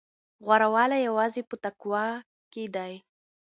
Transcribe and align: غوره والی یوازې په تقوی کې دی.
غوره 0.45 0.67
والی 0.73 0.99
یوازې 1.07 1.41
په 1.49 1.55
تقوی 1.63 2.07
کې 2.51 2.63
دی. 2.75 2.93